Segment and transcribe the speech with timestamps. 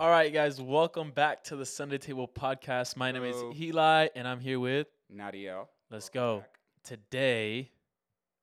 [0.00, 2.96] All right, guys, welcome back to the Sunday Table Podcast.
[2.96, 3.50] My name Hello.
[3.50, 4.86] is Eli, and I'm here with.
[5.14, 5.66] Nadiel.
[5.90, 6.38] Let's go.
[6.38, 6.58] back.
[6.82, 7.70] Today,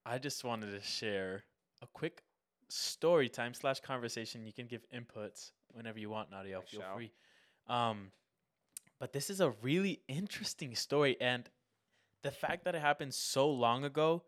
[0.06, 1.42] I just wanted to share
[1.82, 2.22] a quick
[2.68, 4.46] story time slash conversation.
[4.46, 6.58] You can give inputs whenever you want, Nadia.
[6.58, 6.94] I Feel shall.
[6.94, 7.10] free.
[7.66, 8.12] Um,
[9.00, 11.50] but this is a really interesting story, and
[12.22, 14.22] the fact that it happened so long ago,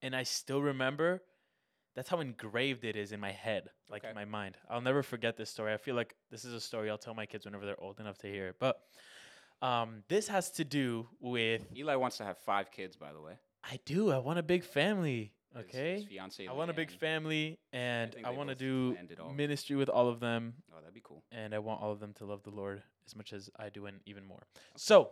[0.00, 1.22] and I still remember.
[1.98, 4.56] That's how engraved it is in my head, like in my mind.
[4.70, 5.72] I'll never forget this story.
[5.74, 8.18] I feel like this is a story I'll tell my kids whenever they're old enough
[8.18, 8.56] to hear it.
[8.60, 8.80] But
[9.62, 13.32] um, this has to do with Eli wants to have five kids, by the way.
[13.64, 14.12] I do.
[14.12, 15.32] I want a big family.
[15.58, 15.94] Okay.
[15.96, 16.46] His fiance.
[16.46, 19.32] I want a big family and think I want to do planned it all.
[19.32, 21.24] ministry with all of them Oh, that'd be cool.
[21.32, 23.86] and I want all of them to love the Lord as much as I do
[23.86, 24.44] and even more.
[24.76, 25.10] So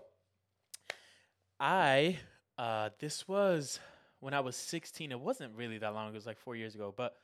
[1.58, 2.18] I
[2.58, 3.80] uh this was
[4.20, 5.12] when I was 16.
[5.12, 6.08] It wasn't really that long.
[6.08, 7.16] It was like 4 years ago, but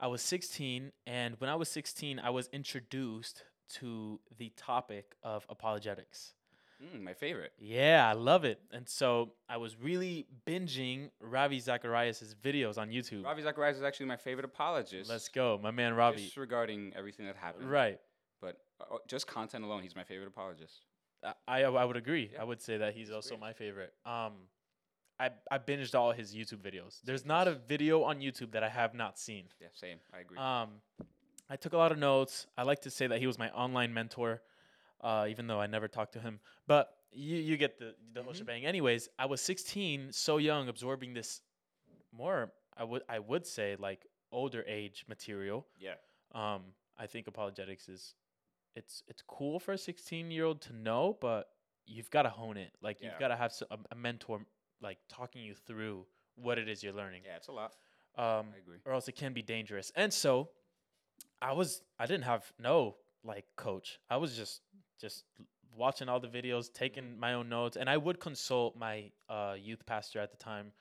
[0.00, 3.44] I was 16 and when I was 16 I was introduced
[3.80, 6.34] to the topic of apologetics.
[6.80, 7.52] Mm, my favorite.
[7.58, 8.60] Yeah, I love it.
[8.70, 13.24] And so I was really binging Ravi Zacharias' videos on YouTube.
[13.24, 15.10] Ravi Zacharias is actually my favorite apologist.
[15.10, 16.22] Let's go, my man Ravi.
[16.22, 17.68] Just regarding everything that happened.
[17.68, 17.98] Right.
[18.40, 20.84] But uh, just content alone, he's my favorite apologist.
[21.24, 22.30] I, I I would agree.
[22.32, 22.42] Yeah.
[22.42, 23.40] I would say that he's He's also great.
[23.40, 23.92] my favorite.
[24.06, 24.34] Um,
[25.20, 27.00] I I binged all his YouTube videos.
[27.04, 29.44] There's not a video on YouTube that I have not seen.
[29.60, 29.98] Yeah, same.
[30.12, 30.38] I agree.
[30.38, 30.80] Um,
[31.50, 32.46] I took a lot of notes.
[32.56, 34.42] I like to say that he was my online mentor,
[35.00, 36.40] uh, even though I never talked to him.
[36.66, 38.36] But you you get the the whole Mhm.
[38.38, 38.66] shebang.
[38.66, 41.40] Anyways, I was 16, so young, absorbing this
[42.12, 42.52] more.
[42.76, 45.66] I would I would say like older age material.
[45.78, 45.94] yeah.
[46.32, 48.14] Um, I think apologetics is
[48.76, 51.48] it's it's cool for a 16 year old to know, but
[51.86, 52.72] you've got to hone it.
[52.82, 53.52] Like you've got to have
[53.90, 54.44] a mentor
[54.80, 57.22] like talking you through what it is you're learning.
[57.24, 57.72] Yeah, it's a lot.
[58.16, 58.78] Um, I agree.
[58.84, 59.92] or else it can be dangerous.
[59.94, 60.48] And so
[61.40, 63.98] I was I didn't have no like coach.
[64.10, 64.62] I was just
[65.00, 65.24] just
[65.76, 69.86] watching all the videos, taking my own notes, and I would consult my uh, youth
[69.86, 70.72] pastor at the time.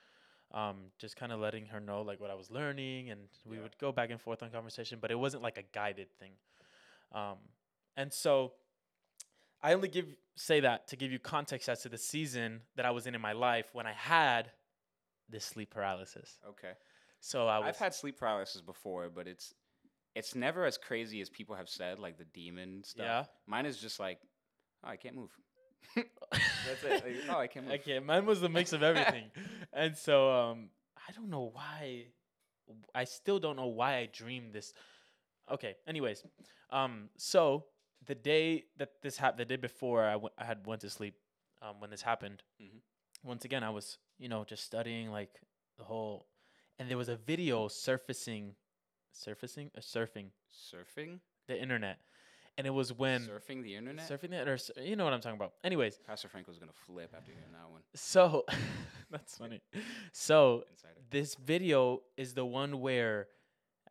[0.53, 3.63] Um, just kind of letting her know like what I was learning, and we Yeah.
[3.63, 6.31] would go back and forth on conversation, but it wasn't like a guided thing.
[7.11, 7.37] Um,
[7.97, 8.53] and so
[9.63, 12.91] I only give say that to give you context as to the season that I
[12.91, 14.51] was in in my life when I had
[15.29, 16.37] this sleep paralysis.
[16.47, 16.73] Okay.
[17.19, 19.53] So I was I've had sleep paralysis before, but it's
[20.15, 23.05] it's never as crazy as people have said, like the demon stuff.
[23.05, 23.23] Yeah.
[23.45, 24.19] Mine is just like,
[24.83, 25.29] oh, I can't move.
[25.95, 27.03] That's it.
[27.05, 27.75] Like, oh, I can't move.
[27.81, 29.25] Okay, mine was a mix of everything,
[29.73, 32.05] and so um, I don't know why.
[32.93, 34.73] I still don't know why I dreamed this.
[35.51, 36.23] Okay, anyways,
[36.71, 37.65] um, so
[38.07, 41.15] the day that this happened, the day before I w- I had went to sleep,
[41.61, 42.81] um, when this happened, Mhm.
[43.23, 45.41] once again I was you know just studying like
[45.77, 46.27] the whole,
[46.79, 48.55] and there was a video surfacing,
[49.11, 51.19] surfacing, uh, surfing Surfing?
[51.47, 51.99] the internet,
[52.57, 54.09] and it was when Surfing the internet?
[54.09, 55.53] surfing the or you know what I'm talking about.
[55.63, 57.83] Anyways, Pastor Frank was gonna flip after hearing that one.
[57.95, 58.45] so
[59.11, 59.61] that's funny.
[60.13, 61.01] So Insider.
[61.09, 63.27] this video is the one where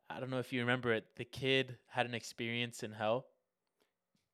[0.09, 1.05] I don't know if you remember it.
[1.16, 3.26] The kid had an experience in hell.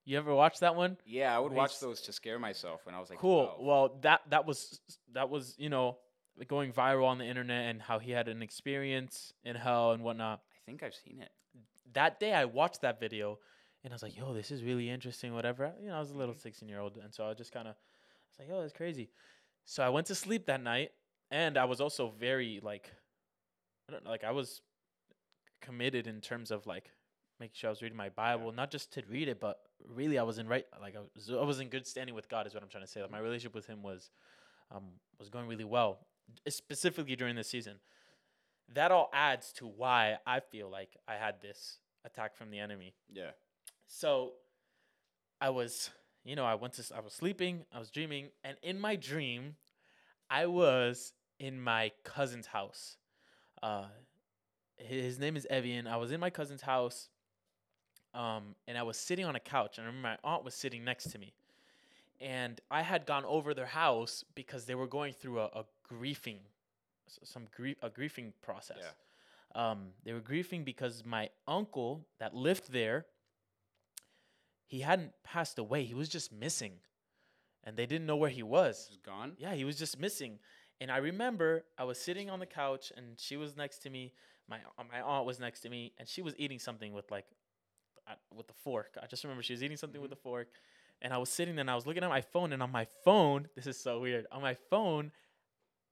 [0.05, 0.97] You ever watched that one?
[1.07, 3.47] Yeah, I would watch those to scare myself when I was like, cool.
[3.47, 3.65] 12.
[3.65, 4.81] Well, that that was
[5.13, 5.99] that was you know
[6.49, 10.41] going viral on the internet and how he had an experience in hell and whatnot.
[10.55, 11.31] I think I've seen it.
[11.93, 13.39] That day I watched that video
[13.85, 15.35] and I was like, yo, this is really interesting.
[15.35, 15.73] Whatever.
[15.81, 16.41] You know, I was a little Mhm.
[16.41, 19.11] 16 year old, and so I just kind of I was like, yo, that's crazy.
[19.65, 20.93] So I went to sleep that night,
[21.31, 22.91] and I was also very like,
[23.89, 24.63] I don't know, like I was
[25.61, 26.91] committed in terms of like
[27.43, 29.59] making sure I was reading my Bible, not just to read it, but
[29.89, 32.47] really I was in right, like I was, I was in good standing with God,
[32.47, 33.03] is what I'm trying to say.
[33.03, 34.11] Like my relationship with Him was,
[34.75, 34.85] um,
[35.19, 35.99] was going really well,
[36.49, 37.75] specifically during this season.
[38.73, 42.95] That all adds to why I feel like I had this attack from the enemy.
[43.13, 43.33] Yeah.
[43.89, 44.35] So
[45.41, 45.91] I was,
[46.25, 49.57] you know, I went to, I was sleeping, I was dreaming, and in my dream,
[50.31, 52.97] I was in my cousin's house.
[53.61, 53.87] Uh,
[54.77, 55.87] his name is Evian.
[55.87, 57.09] I was in my cousin's house,
[58.15, 60.85] um, and I was sitting on a couch, and I remember my aunt was sitting
[60.85, 61.33] next to me,
[62.21, 66.39] and I had gone over their house because they were going through a, a griefing,
[67.07, 68.79] some grief, a griefing process.
[69.55, 73.07] Um, they were grieving because my uncle that lived there,
[74.67, 75.85] he hadn't passed away.
[75.85, 76.73] He was just missing,
[77.65, 78.89] and they didn't know where he was.
[78.89, 79.33] Just gone?
[79.39, 80.39] Yeah, he was just missing.
[80.81, 84.13] And I remember I was sitting on the couch, and she was next to me.
[84.49, 84.59] My
[84.91, 87.27] my aunt was next to me, and she was eating something with like,
[88.35, 88.97] with the fork.
[89.03, 90.29] I just remember she was eating something with mm-hmm.
[90.29, 90.49] a fork,
[91.01, 92.87] and I was sitting there, and I was looking at my phone, and on my
[93.05, 94.27] phone, this is so weird.
[94.33, 95.13] On my phone,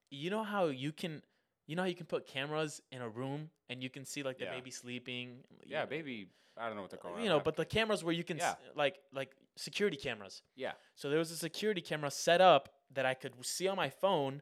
[0.09, 1.21] you know how you can
[1.67, 4.37] you know how you can put cameras in a room and you can see like
[4.37, 4.55] the Yeah.
[4.55, 5.43] baby sleeping.
[5.65, 6.27] Yeah, know, baby.
[6.57, 7.21] I don't know what they're called.
[7.21, 8.51] You know, but the cameras where you can Yeah.
[8.51, 10.43] s- like like security cameras.
[10.55, 13.89] yeah, So there was a security camera set up that I could see on my
[13.89, 14.41] phone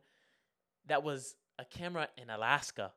[0.86, 2.94] that was a camera in Alaska.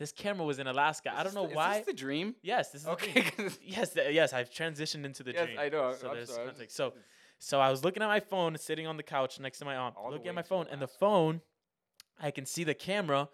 [0.00, 1.12] This camera was in Alaska.
[1.14, 1.72] I don't know the- why.
[1.72, 2.34] Is this the dream?
[2.42, 3.24] yes, this is the Okay.
[3.62, 5.58] Yes, th- yes, I've transitioned into the yes, dream.
[5.60, 5.92] I know.
[5.92, 6.46] So I'm there's sorry.
[6.46, 6.74] context.
[6.74, 6.94] So
[7.38, 9.96] so I was looking at my phone, sitting on the couch next to my aunt,
[9.98, 11.42] All looking at my phone, and the phone,
[12.18, 13.28] I can see the camera,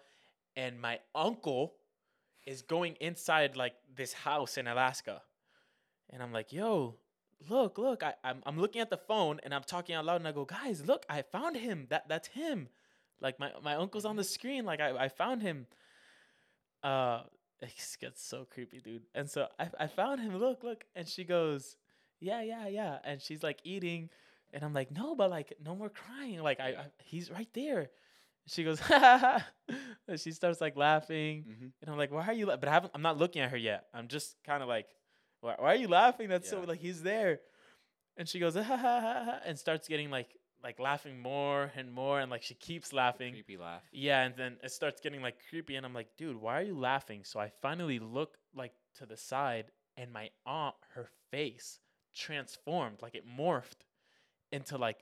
[0.57, 1.75] and my uncle
[2.45, 5.21] is going inside like this house in Alaska,
[6.09, 6.95] and I'm like, "Yo,
[7.49, 10.27] look, look!" I, I'm I'm looking at the phone and I'm talking out loud, and
[10.27, 11.05] I go, "Guys, look!
[11.09, 11.87] I found him.
[11.91, 12.67] That that's him.
[13.21, 14.65] Like my my uncle's on the screen.
[14.65, 15.67] Like I I found him."
[16.87, 17.23] Uh,
[17.61, 19.03] it gets so creepy, dude.
[19.15, 20.37] And so I I found him.
[20.37, 21.75] Look, look, and she goes
[22.19, 22.97] yeah, yeah, yeah.
[23.03, 24.09] And she's like eating,
[24.51, 26.41] and I'm like, no, but like, no more crying.
[26.41, 27.89] Like, I, I he's right there.
[28.47, 29.75] She goes, ha ha ha.
[30.07, 31.71] And she starts like laughing, Mhm.
[31.81, 32.45] and I'm like, why are you?
[32.47, 32.57] La-?
[32.57, 32.91] But I haven't.
[32.95, 33.85] I'm not looking at her yet.
[33.93, 34.87] I'm just kind of like,
[35.41, 36.29] why, why are you laughing?
[36.29, 37.41] That's so like he's there.
[38.17, 40.29] And she goes, ha ha ha ha, and starts getting like
[40.63, 43.33] like laughing more and more, and like she keeps laughing.
[43.33, 43.83] Creepy laugh.
[43.91, 46.77] Yeah, and then it starts getting like creepy, and I'm like, dude, why are you
[46.77, 47.21] laughing?
[47.23, 49.65] So I finally look like to the side,
[49.95, 51.79] and my aunt, her face
[52.15, 53.85] transformed, like it morphed
[54.51, 54.97] into like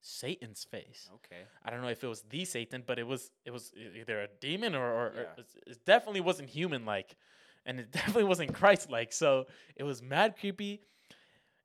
[0.00, 1.08] Satan's face.
[1.14, 1.42] Okay.
[1.64, 4.28] I don't know if it was the Satan, but it was it was either a
[4.40, 5.22] demon or, or, or Yeah.
[5.38, 7.16] it's- it definitely wasn't human like,
[7.64, 9.12] and it definitely wasn't Christ like.
[9.12, 10.80] So it was mad creepy.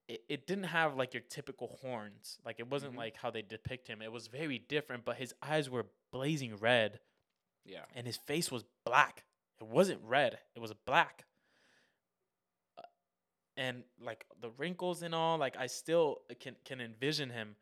[0.08, 2.40] It, it didn't have like your typical horns.
[2.46, 2.98] Like it wasn't Mhm.
[2.98, 4.02] like how they depict him.
[4.02, 5.04] It was very different.
[5.06, 7.00] But his eyes were blazing red,
[7.66, 7.86] Yeah.
[7.94, 9.26] and his face was black.
[9.60, 10.40] It wasn't red.
[10.56, 11.26] It was black.
[12.78, 12.84] Uh,
[13.58, 17.56] And like the wrinkles and all, like I still can can envision him,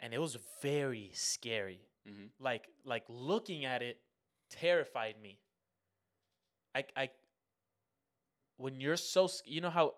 [0.00, 2.26] and it was very scary Mm-hmm.
[2.38, 4.00] like like looking at it
[4.48, 5.38] terrified me
[6.74, 7.10] i i
[8.56, 9.94] when you're so you know how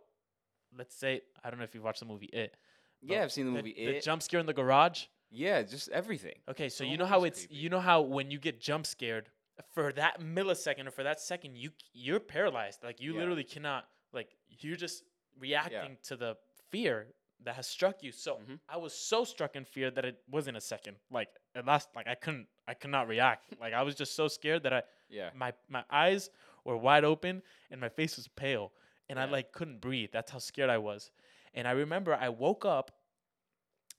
[0.76, 2.56] let's say i don't know if you've watched the movie it
[3.02, 4.02] Yeah, I've seen the movie the It.
[4.02, 6.34] jump scare in the garage yeah, just everything.
[6.48, 7.54] okay so The you know how it's creepy.
[7.62, 9.30] you know how when you get jump scared
[9.74, 13.20] for that millisecond or for that second you you're paralyzed like you Yeah.
[13.20, 15.04] literally cannot like you're just
[15.38, 16.36] reacting to the
[16.70, 17.06] fear
[17.44, 18.58] that has struck you so Mhm.
[18.68, 22.06] i was so struck in fear that it wasn't a second like it last like
[22.06, 25.30] i couldn't i could not react like i was just so scared that i Yeah.
[25.34, 26.30] my my eyes
[26.64, 28.72] were wide open and my face was pale
[29.10, 30.10] and I like couldn't breathe.
[30.12, 31.10] That's how scared I was.
[31.54, 32.90] And I remember I woke up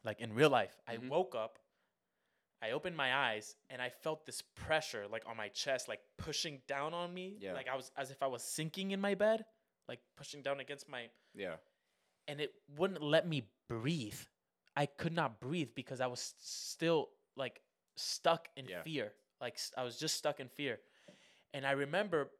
[0.03, 0.75] like in real life.
[0.87, 1.09] I Mhm.
[1.09, 1.59] woke up
[2.63, 6.61] I opened my eyes and I felt this pressure like on my chest like pushing
[6.67, 7.53] down on me Yeah.
[7.53, 9.45] like I was as if I was sinking in my bed
[9.87, 11.57] like pushing down against my Yeah.
[12.27, 14.19] and it wouldn't let me breathe.
[14.75, 17.61] I could not breathe because I was still like
[17.95, 18.83] stuck in Yeah.
[18.83, 19.15] fear.
[19.39, 20.79] Like I was just stuck in fear.
[21.53, 22.31] And I remember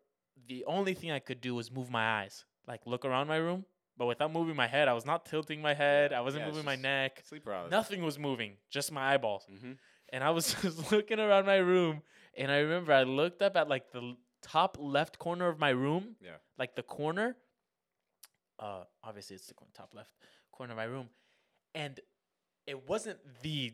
[0.46, 3.66] the only thing I could do was move my eyes, like look around my room,
[3.98, 4.88] but without moving my head.
[4.88, 6.14] I was not tilting my head.
[6.14, 7.24] I wasn't Yeah, moving my neck.
[7.26, 7.72] Sleep paralysis.
[7.72, 9.46] Nothing was moving, just my eyeballs.
[9.52, 9.74] Mm-hmm.
[10.14, 12.02] And I was just looking around my room,
[12.38, 16.16] and I remember I looked up at like the top left corner of my room,
[16.22, 16.38] Yeah.
[16.58, 17.36] like the corner.
[18.60, 20.12] Uh, obviously it's the top left
[20.52, 21.10] corner of my room,
[21.74, 22.00] and
[22.68, 23.74] it wasn't the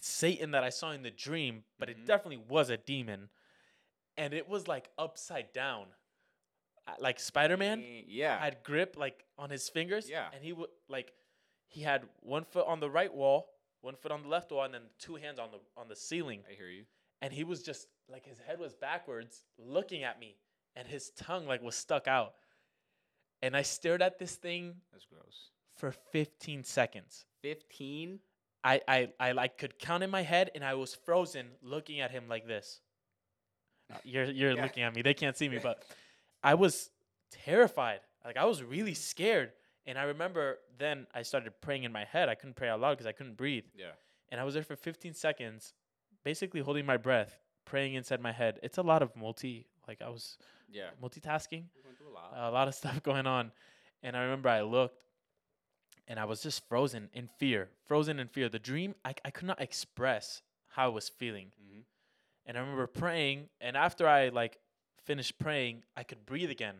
[0.00, 1.92] Satan that I saw in the dream, but Mhm.
[1.92, 3.30] it definitely was a demon,
[4.16, 5.86] and it was like upside down,
[6.98, 8.38] like Spider Man Yeah.
[8.38, 10.08] had grip like on his fingers.
[10.08, 10.28] Yeah.
[10.34, 11.12] And he would like
[11.68, 13.48] he had one foot on the right wall,
[13.80, 16.42] one foot on the left wall, and then two hands on the on the ceiling.
[16.50, 16.84] I hear you.
[17.22, 20.36] And he was just like his head was backwards, looking at me,
[20.76, 22.34] and his tongue like was stuck out.
[23.42, 25.50] And I stared at this thing That's gross.
[25.76, 27.24] for 15 seconds.
[27.42, 28.20] Fifteen.
[28.62, 32.10] I I I like could count in my head, and I was frozen, looking at
[32.10, 32.80] him like this.
[33.92, 34.62] Uh, You're you're Yeah.
[34.62, 35.02] looking at me.
[35.02, 35.82] They can't see me, but
[36.44, 36.90] I was
[37.30, 38.00] terrified.
[38.24, 39.52] Like I was really scared.
[39.86, 42.28] And I remember then I started praying in my head.
[42.28, 43.64] I couldn't pray out loud because I couldn't breathe.
[43.76, 43.92] Yeah.
[44.30, 45.74] And I was there for 15 seconds,
[46.24, 48.58] basically holding my breath, praying inside my head.
[48.62, 50.38] It's a lot of multi, like I was
[50.70, 50.90] Yeah.
[51.02, 52.32] multitasking We went through a lot.
[52.34, 53.52] a lot of stuff going on.
[54.02, 54.98] And I remember I looked
[56.08, 58.48] and I was just frozen in fear, frozen in fear.
[58.48, 61.48] The dream, I, I could not express how I was feeling.
[61.62, 61.80] mm-hmm.
[62.46, 64.58] And I remember praying, and after I like
[65.04, 66.76] finished praying, I could breathe again.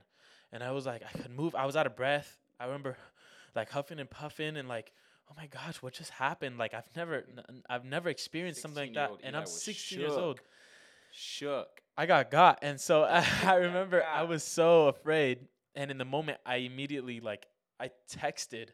[0.53, 1.55] And I was like, I could move.
[1.55, 2.39] I was out of breath.
[2.61, 2.97] I remember
[3.55, 4.93] like huffing and puffing and like,
[5.31, 6.59] oh my gosh, what just happened?
[6.59, 9.11] Like I've never, n- I've never experienced something like that.
[9.11, 10.41] 16-year-old And I'm was 16 years old.
[11.13, 11.81] Shook.
[11.97, 16.05] I got got, and so I, got remember I was so afraid, and in the
[16.05, 17.47] moment I immediately like
[17.81, 18.71] I texted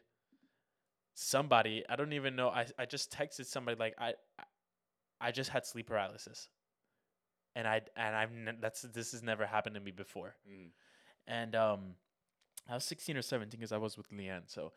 [1.13, 1.83] somebody.
[1.89, 2.49] I don't even know.
[2.49, 4.43] I I just texted somebody like I I-
[5.23, 6.49] I just had sleep paralysis,
[7.55, 10.35] and I and I've n- that's this has never happened to me before.
[10.49, 10.69] Mm.
[11.27, 11.79] And um,
[12.69, 14.43] I was 16 or 17 because I was with Leanne.
[14.47, 14.71] So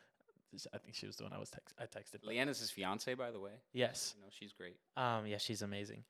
[0.72, 2.20] I think she was the one I was text I texted.
[2.22, 3.52] but- Leanna's his fiance, by the way.
[3.72, 4.14] Yes.
[4.16, 4.76] You know, she's great.
[4.96, 6.04] Um, yeah, she's amazing.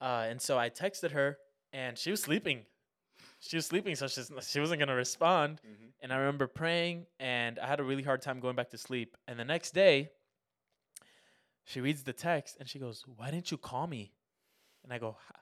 [0.00, 1.38] Uh, and so I texted her,
[1.72, 2.62] and she was sleeping.
[3.38, 5.60] She was sleeping, so she's, she wasn't gonna respond.
[5.64, 5.84] Mm-hmm.
[6.02, 9.16] And I remember praying, and I had a really hard time going back to sleep.
[9.28, 10.10] And the next day,
[11.64, 14.12] she reads the text, and she goes, "Why didn't you call me?"
[14.82, 15.40] And I go, "Ha-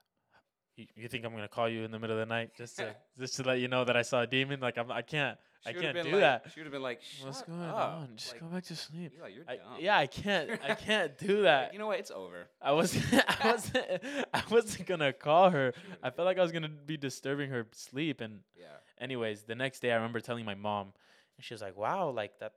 [0.76, 2.94] "You, you think I'm gonna call you in the middle of the night just to
[3.18, 4.60] just to let you know that I saw a demon?
[4.60, 6.44] Like I'm, I can't, I can't do that.
[6.52, 8.16] She would have been like, What's going up." on?
[8.16, 11.36] Just Like, go back to sleep." Eli, you're I, yeah, I can't, I can't do
[11.36, 11.72] Like, that.
[11.72, 11.98] you know what?
[11.98, 12.48] It's over.
[12.60, 13.04] I wasn't
[13.40, 13.86] I wasn't
[14.32, 15.72] I wasn't gonna call her.
[16.02, 18.66] I felt like I was gonna be disturbing her sleep and Yeah.
[19.00, 20.92] anyways, the next day I remember telling my mom
[21.36, 22.52] and she was like, Wow, like that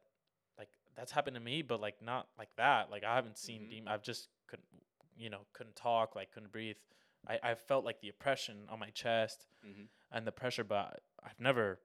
[0.58, 2.90] like that's happened to me, but like not like that.
[2.92, 3.70] Like I haven't seen Mhm.
[3.70, 4.68] demon I've just couldn't
[5.18, 6.76] you know, couldn't talk, like couldn't breathe.
[7.28, 9.84] I, I felt like the oppression on my chest Mm-hmm.
[10.12, 11.80] and the pressure, but I've never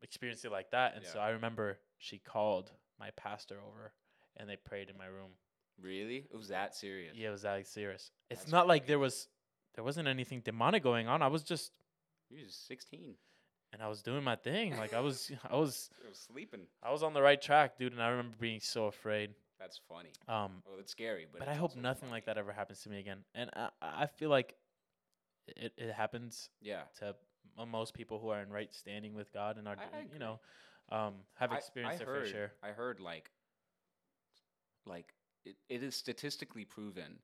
[0.00, 0.94] experienced it like that.
[0.96, 3.92] And so I remember she called my pastor over
[4.36, 5.32] and they prayed in my room.
[5.80, 6.26] Really?
[6.30, 7.14] It was that serious?
[7.16, 8.10] Yeah, it was that serious.
[8.30, 9.28] It's That's not like there was
[9.74, 11.20] there wasn't anything demonic going on.
[11.22, 11.72] I was just
[12.30, 13.14] You just 16.
[13.72, 14.76] and I was doing my thing.
[14.76, 16.62] Like I was I was were sleeping.
[16.82, 19.30] I was on the right track, dude, and I remember being so afraid.
[19.58, 20.10] That's funny.
[20.28, 22.88] Um Well, it's scary, but but, it's I hope nothing like that ever happens to
[22.90, 23.24] me again.
[23.34, 24.54] And I I feel like
[25.48, 26.82] it, it happens Yeah.
[26.98, 27.14] to
[27.66, 30.40] most people who are in right standing with God and are I- I you know
[30.90, 32.52] um have experienced I their heard, fair share.
[32.62, 33.30] I heard like,
[34.84, 37.18] like it, it is statistically proven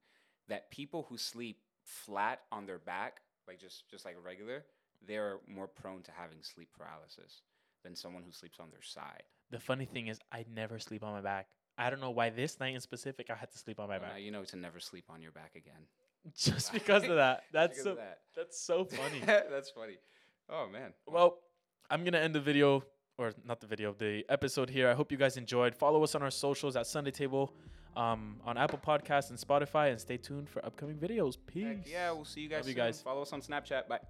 [0.49, 4.65] that people who sleep flat on their back, like just just like regular,
[5.07, 7.43] they're more prone to having sleep paralysis
[7.85, 9.23] than someone who sleeps on their side.
[9.51, 11.49] The funny thing is I never sleep on my back.
[11.79, 14.09] I don't know why this night in specific I had to sleep on my Well,
[14.09, 14.23] now back.
[14.23, 15.87] you know to never sleep on your back again.
[16.37, 17.45] Just because of that.
[17.53, 18.19] That's so of that.
[18.37, 19.21] that's so funny.
[19.25, 19.97] That's funny.
[20.49, 20.93] Oh man.
[21.07, 21.39] Well,
[21.91, 22.85] I'm gonna end the video
[23.19, 24.89] or not the video, the episode here.
[24.89, 25.75] I hope you guys enjoyed.
[25.75, 27.55] Follow us on our socials at Sunday Table,
[27.97, 31.37] um, on Apple Podcasts and Spotify, and stay tuned for upcoming videos.
[31.47, 31.65] Peace.
[31.65, 33.01] Heck yeah, we'll see you guys Love you guys.
[33.03, 33.89] Follow us on Snapchat.
[33.89, 34.01] Bye.